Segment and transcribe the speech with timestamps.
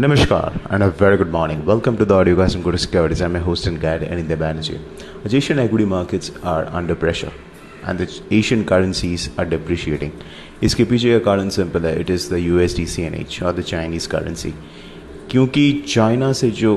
[0.00, 1.62] Namaskar and a very good morning.
[1.66, 3.20] Welcome to the audiocast on Guru Securities.
[3.20, 4.78] I'm your host and guide Anindya Banerjee.
[5.30, 7.30] Asian equity markets are under pressure
[7.84, 10.14] and the Asian currencies are depreciating.
[10.62, 13.42] इसके पीछे का कारण simple है it is the U S D C N H
[13.42, 14.54] और the Chinese currency
[15.30, 16.74] क्योंकि China से जो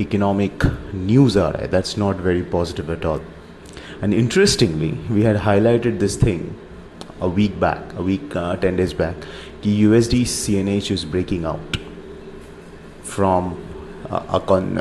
[0.00, 3.20] economic news आ रहा है that's not very positive at all
[4.02, 6.48] and interestingly we had highlighted this thing
[7.22, 8.32] a week back a week
[8.62, 9.24] ten days back
[9.64, 11.82] कि U S D C N H is breaking out
[13.18, 14.74] uh, a con,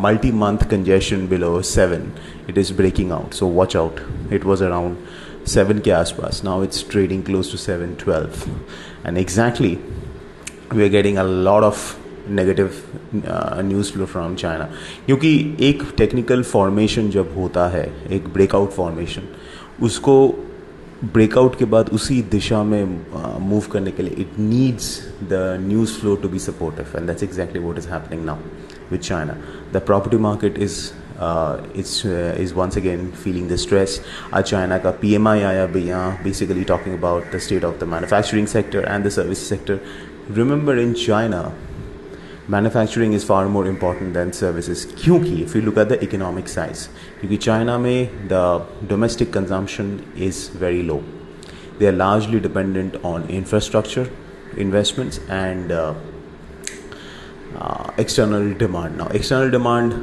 [0.00, 2.12] multi-month congestion below 7
[2.48, 4.00] it is breaking out so watch out
[4.30, 4.96] it was around
[5.46, 8.48] 7 के आसपास now it's trading close to 712
[9.04, 9.78] and exactly
[10.72, 11.90] we are getting a lot of
[12.30, 12.72] negative
[13.14, 14.64] news flow from China
[15.06, 15.32] क्योंकि
[15.68, 17.84] एक technical formation जब होता है
[18.16, 19.22] एक breakout formation
[19.86, 20.14] उसको
[21.04, 22.84] breakout के बाद उसी दिशा में
[23.40, 24.98] मूव करने के लिए it needs
[25.30, 28.36] the news flow to be supportive and that's exactly what is happening now
[28.90, 29.36] with China
[29.72, 30.78] the property market is
[31.78, 34.00] it's is once again feeling the stress
[34.34, 37.78] आज China का P M I आया भी यहाँ basically talking about the state of
[37.80, 39.80] the manufacturing sector and the service sector
[40.30, 41.42] remember in China
[42.49, 46.87] manufacturing is far more important than services क्योंकि if you look at the economic size
[47.19, 51.01] क्योंकि China में the domestic consumption is very low
[51.79, 54.09] they are largely dependent on infrastructure
[54.57, 55.93] investments and uh,
[57.55, 59.93] uh, external demand now external demand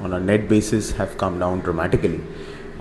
[0.00, 2.20] on a net basis have come down dramatically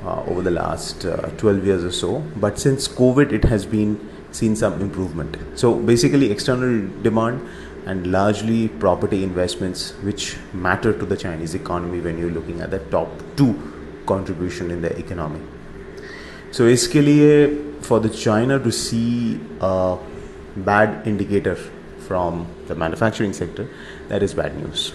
[0.04, 3.98] uh, over the last 12 years or so but since covid it has been
[4.32, 7.42] seen some improvement so basically external demand
[7.87, 12.81] and largely property investments which matter to the chinese economy when you're looking at the
[12.97, 13.53] top two
[14.07, 15.41] contribution in the economy.
[16.51, 19.99] So iske liye for the china to see a
[20.57, 21.57] bad indicator
[22.09, 23.69] from the manufacturing sector
[24.09, 24.93] that is bad news.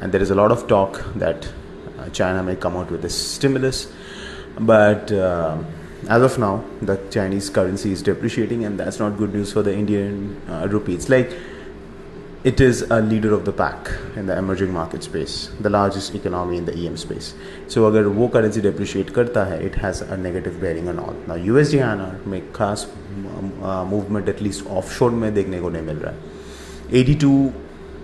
[0.00, 1.48] And there is a lot of talk that
[1.98, 3.92] uh, china may come out with a stimulus
[4.60, 5.56] but uh,
[6.08, 9.74] as of now the chinese currency is depreciating and that's not good news for the
[9.74, 11.32] indian uh, rupee it's like
[12.43, 16.57] it is a leader of the pack in the emerging market space, the largest economy
[16.57, 17.33] in the EM space.
[17.67, 21.13] So अगर वो currency depreciate करता है, it has a negative bearing on all.
[21.27, 22.87] Now USD INR में खास
[23.91, 26.29] movement at least offshore में देखने को नहीं मिल रहा है
[27.03, 27.51] 82,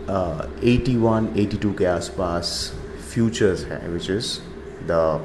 [0.07, 2.53] uh, 81, 82 के आसपास
[3.15, 4.39] futures है which is
[4.85, 5.19] the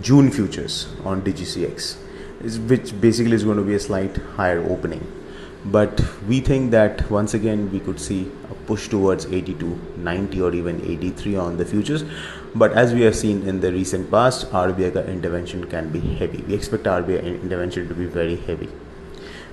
[0.00, 1.94] June futures on DGCX,
[2.68, 5.06] which basically is going to be a slight higher opening
[5.64, 10.54] but we think that once again we could see a push towards 82 90 or
[10.54, 12.04] even 83 on the futures
[12.54, 16.54] but as we have seen in the recent past RBI intervention can be heavy we
[16.54, 18.68] expect RBI intervention to be very heavy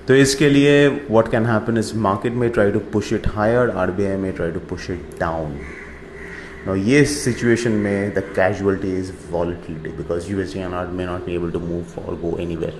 [0.07, 0.75] तो इसके लिए
[1.13, 4.59] what can happen is market may try to push it higher RBI may try to
[4.69, 5.57] push it down
[6.67, 11.59] now yes situation may the casualty is volatility because USD may not be able to
[11.59, 12.73] move or go anywhere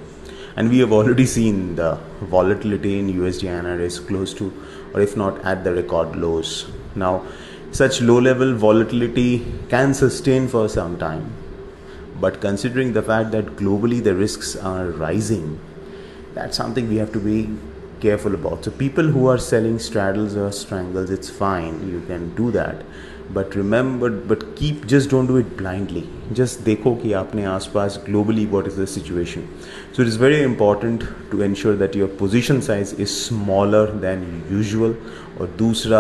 [0.57, 4.53] and we have already seen the volatility in USD INR is close to
[4.95, 6.67] or if not at the record lows.
[6.95, 7.25] Now
[7.71, 11.33] such low level volatility can sustain for some time.
[12.21, 15.59] But considering the fact that globally the risks are rising
[16.35, 17.51] that's something we have to be
[18.02, 22.52] careful about so people who are selling straddles or strangles it's fine you can do
[22.52, 22.84] that
[23.34, 26.04] but remember but keep just don't do it blindly
[26.34, 29.42] just देखो कि आपने आसपास globally what is the situation
[29.96, 34.96] so it is very important to ensure that your position size is smaller than usual
[35.42, 36.00] और दूसरा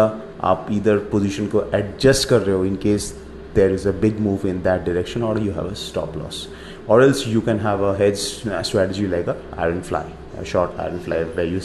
[0.51, 3.13] आप इधर position को adjust कर रहे हो in case
[3.53, 6.47] there is a big move in that direction or you have a stop loss
[6.87, 10.05] or else you can have a hedge strategy like a iron fly
[10.37, 11.61] a short iron fly where you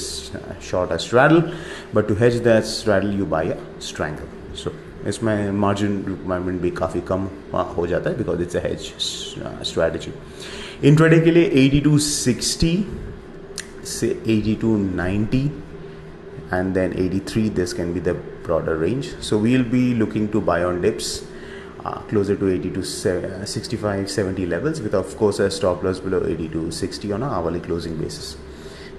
[0.61, 1.43] short a straddle
[1.93, 3.59] but to hedge that straddle you buy a
[3.91, 4.73] strangle so
[5.07, 7.23] इसमें margin requirement भी काफ़ी कम
[7.77, 8.93] हो जाता है because it's a hedge
[9.71, 10.13] strategy
[10.89, 12.71] intraday के लिए 80 to 60
[13.95, 15.43] से 80 to 90
[16.53, 18.15] and then 83 this can be the
[18.47, 21.13] broader range so we'll be looking to buy on dips
[21.88, 26.00] Uh, closer to 80 to uh, 65 70 levels with of course a stop loss
[26.00, 28.36] below 80 to 60 on an hourly closing basis.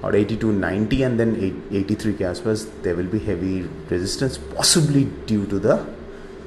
[0.03, 1.35] Or 80 to 90 and then
[1.71, 5.77] 83 gas plus there will be heavy resistance possibly due to the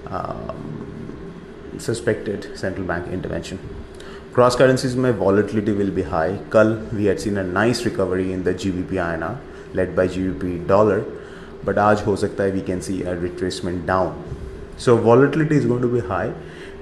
[0.07, 3.59] um, suspected central bank intervention.
[4.33, 6.39] Cross currencies my volatility will be high.
[6.49, 9.33] Kal we had seen a nice recovery in the gbp inr
[9.75, 11.01] led by gbp dollar
[11.63, 14.40] but aaj ho sakta hai we can see a retracement down.
[14.76, 16.32] so volatility is going to be high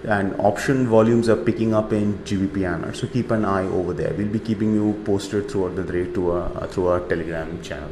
[0.04, 2.94] and option volumes are picking up in GBP INR.
[2.94, 4.12] So keep an eye over there.
[4.14, 7.90] We'll be keeping you posted throughout the day to our, through our Telegram channel.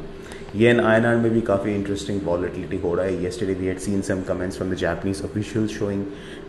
[0.54, 4.22] Yen INR में भी काफ़ी interesting volatility हो रहा है yesterday we had seen some
[4.30, 6.02] comments from the Japanese officials showing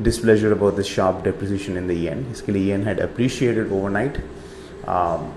[0.07, 4.19] displeasure about the sharp depreciation in the yen इसके लिए yen had appreciated overnight
[4.95, 5.31] um,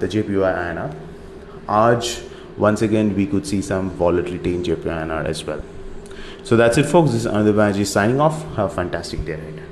[0.00, 0.88] the JPY INR
[1.82, 2.16] आज
[2.66, 5.62] once again we could see some volatility in JPY INR as well
[6.43, 7.11] so that's it folks.
[7.11, 8.43] This is Anindya Banerjee signing off.
[8.55, 9.70] Have a fantastic day ahead